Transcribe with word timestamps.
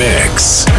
Mix. 0.00 0.69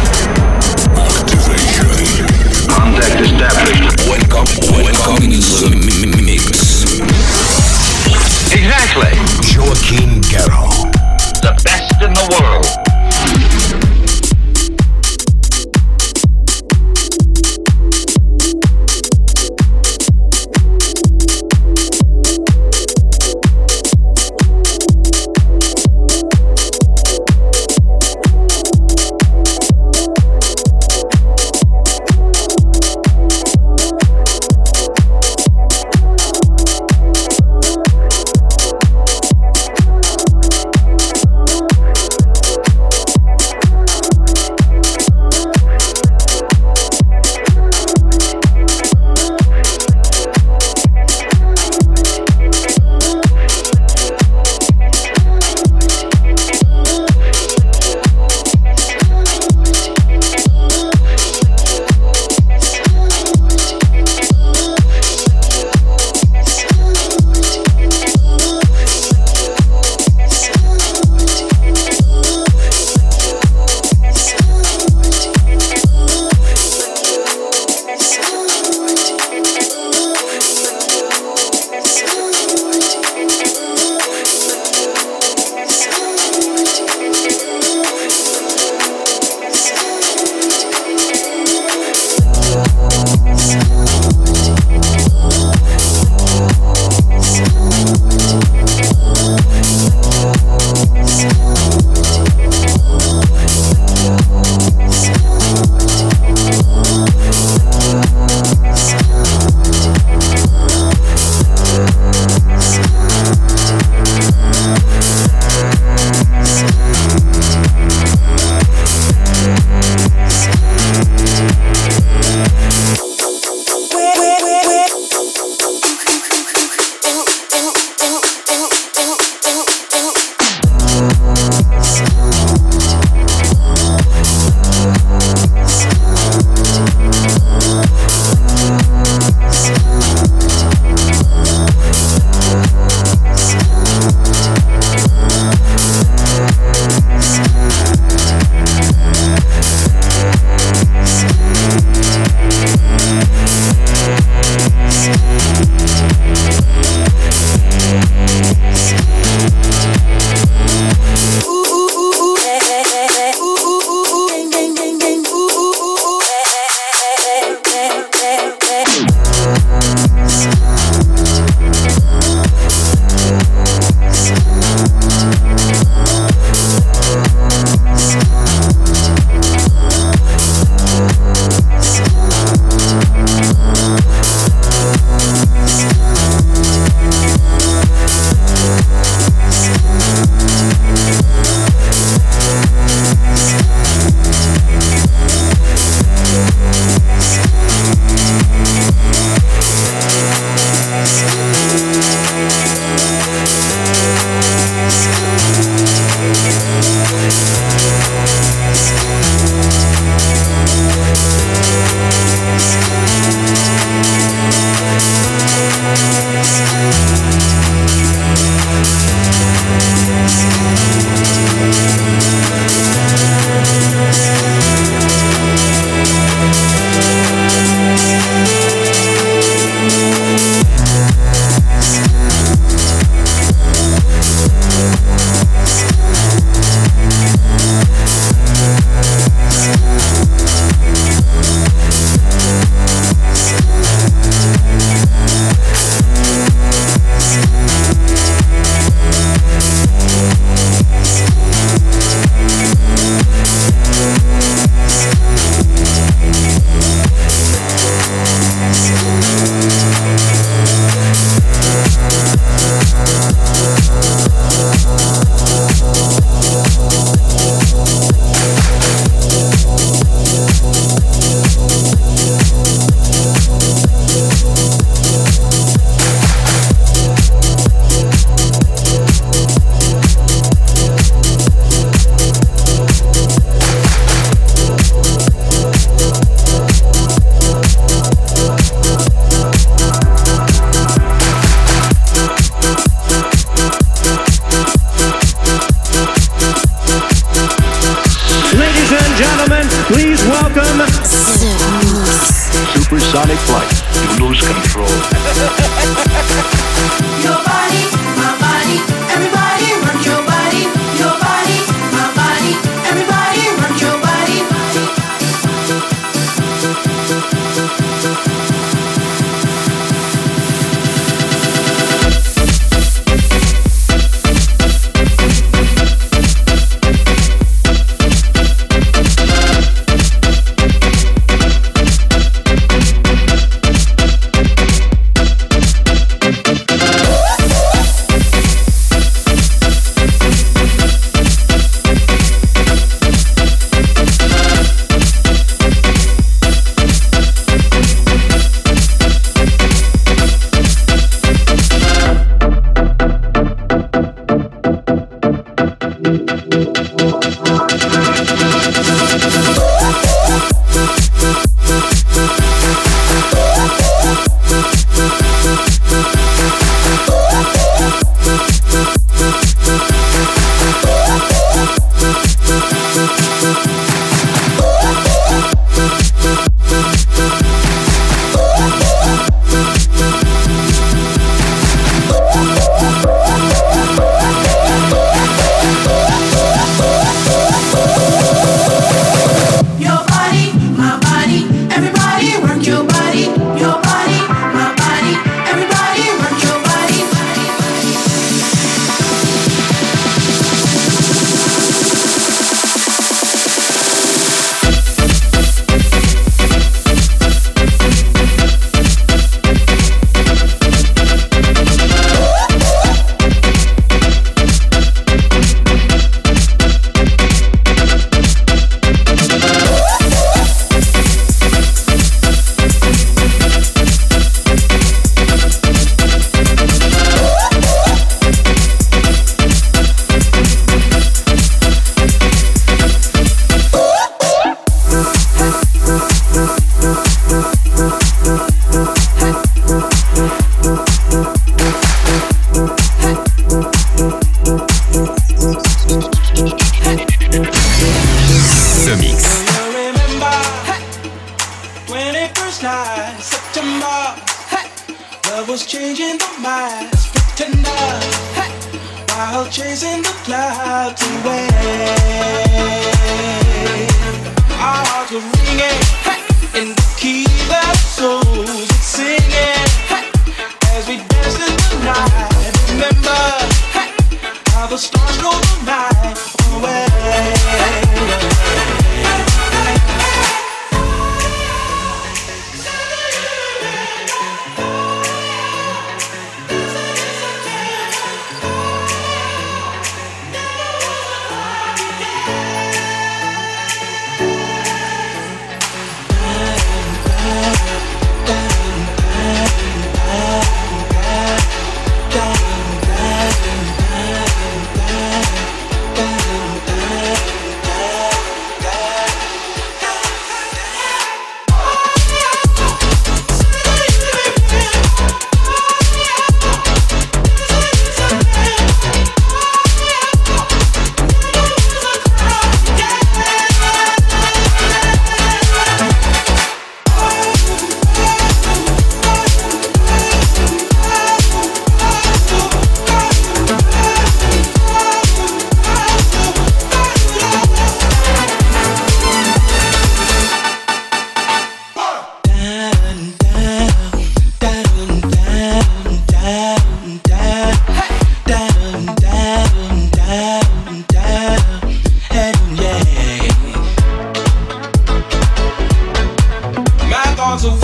miles 557.32 557.44
away. 557.46 557.61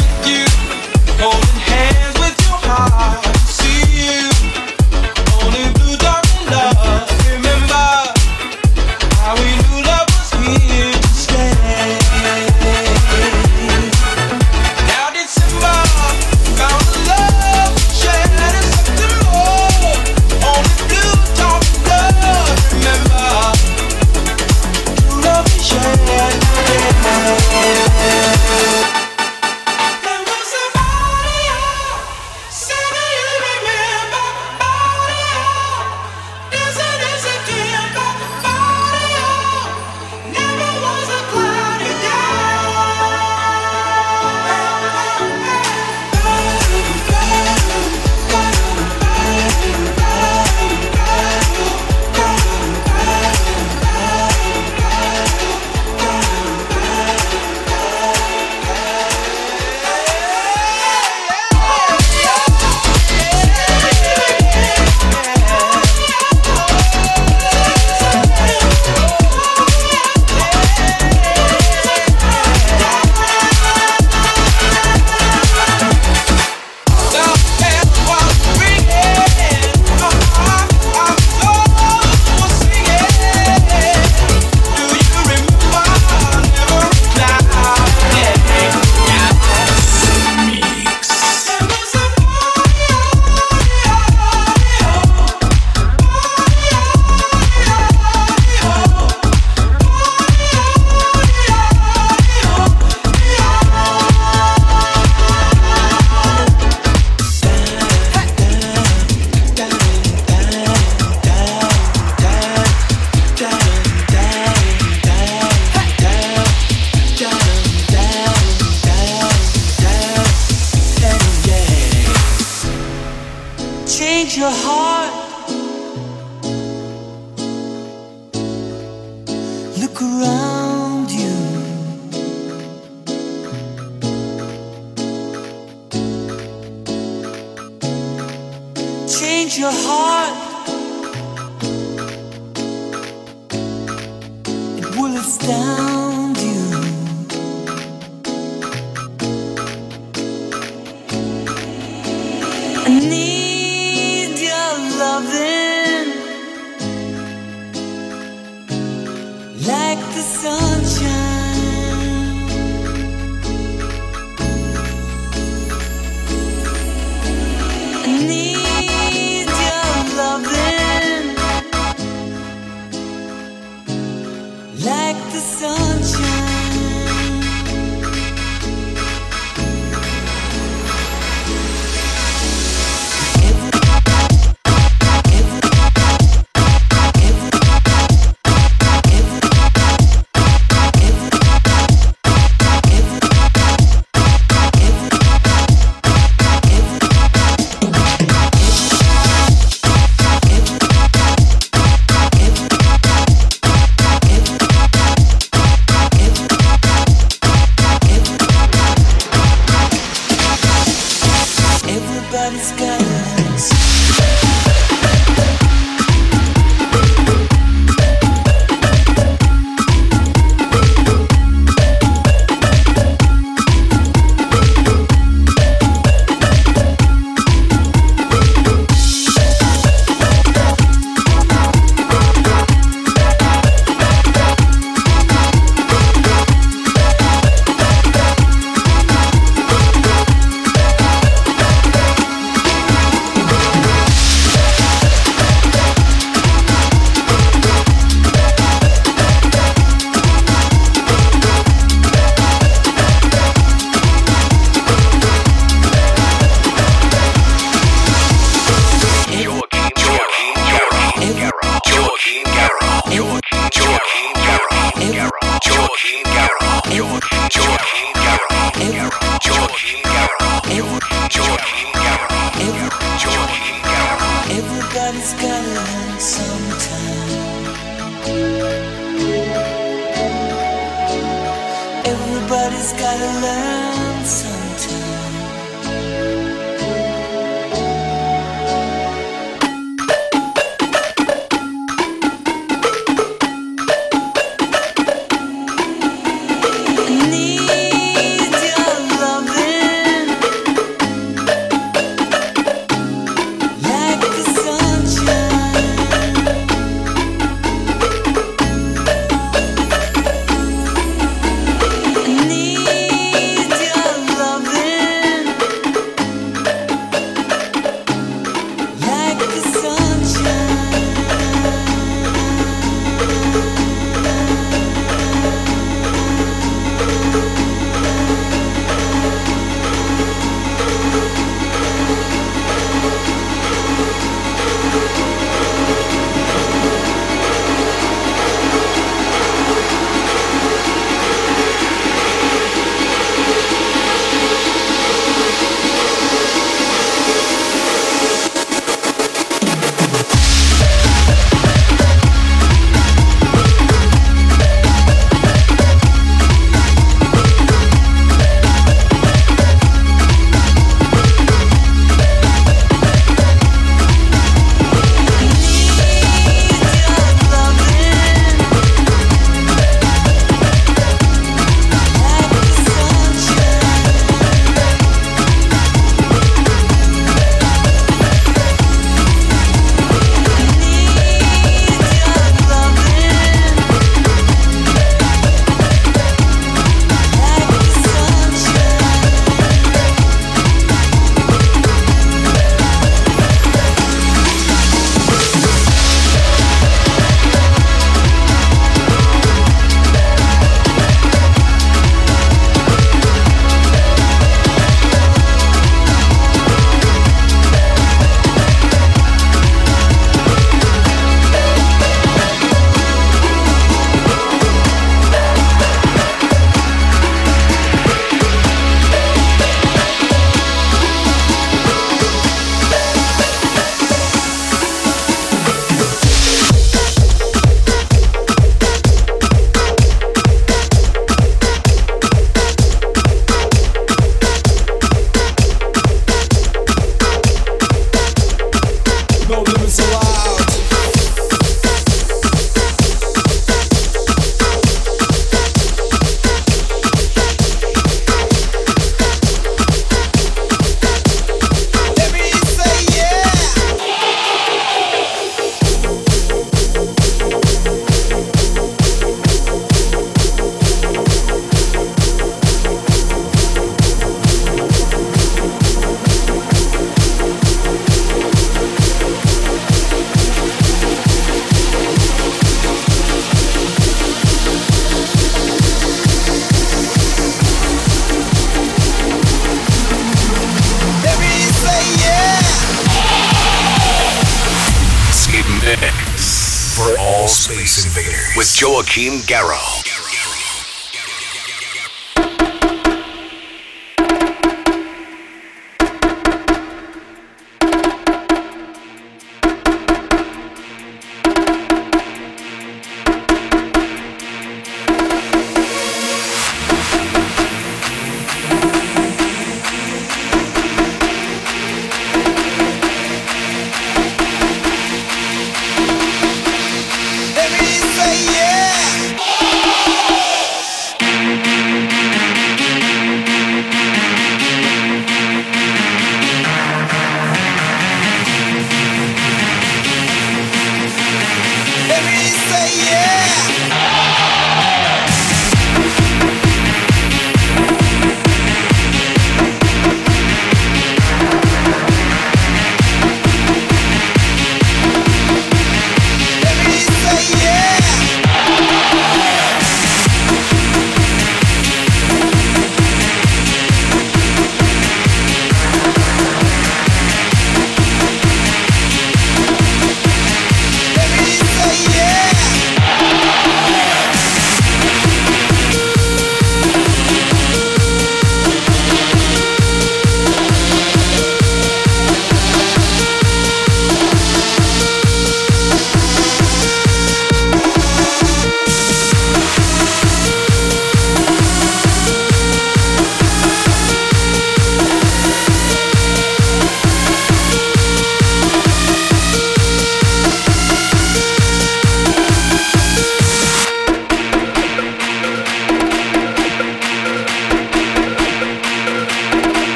Team 489.18 489.42
Garrow. 489.48 489.97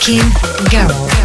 King 0.00 0.30
Girl. 0.70 1.23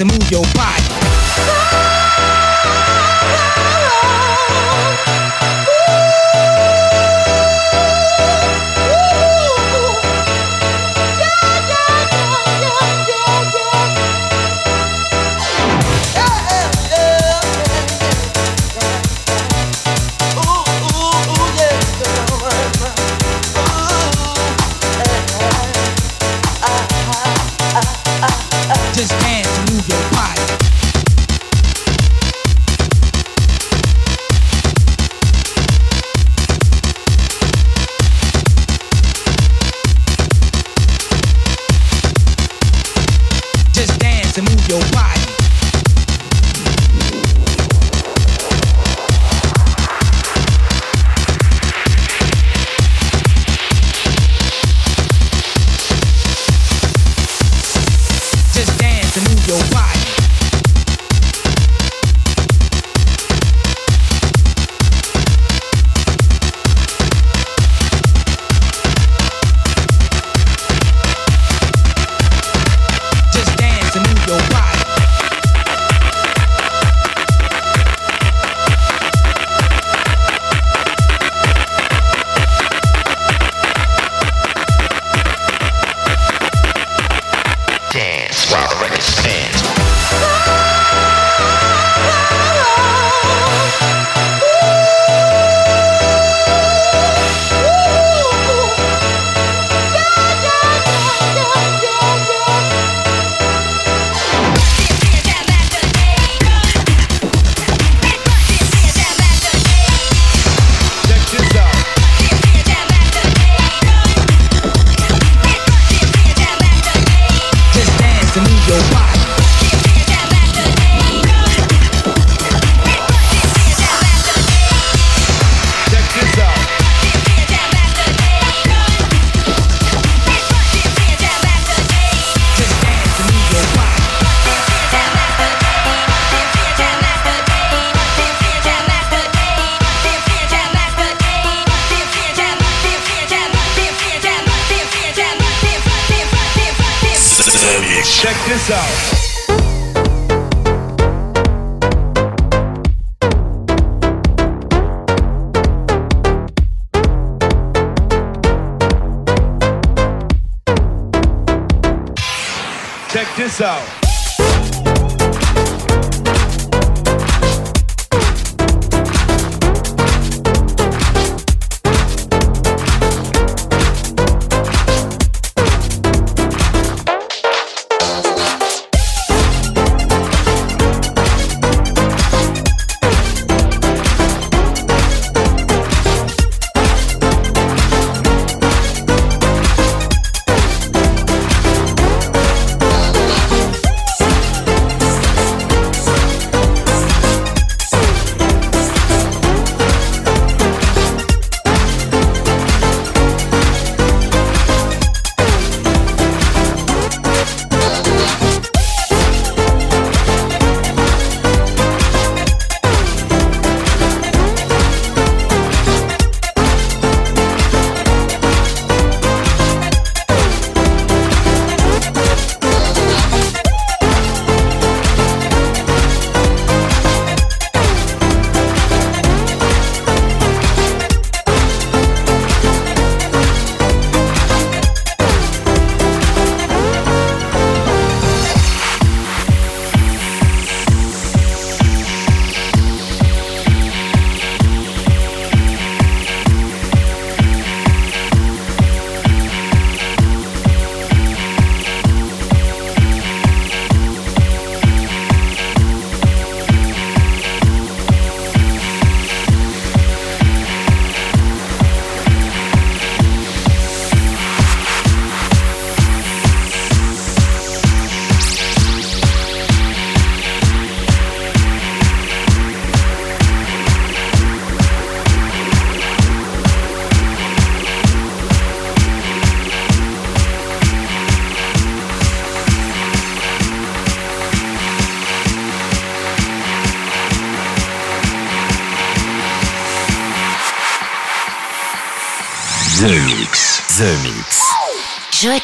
And 0.00 0.10
move 0.10 0.30
your 0.30 0.42
body. 0.54 0.95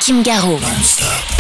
Kim 0.05 0.21
Garraud. 0.25 1.32